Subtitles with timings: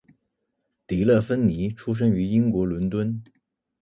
[0.87, 3.23] 迪乐芬妮出生于英国伦敦。